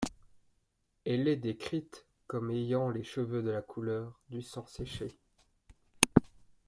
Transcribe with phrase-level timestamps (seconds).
[1.05, 5.15] Elle est décrite comme ayant les cheveux de la couleur du sang séché.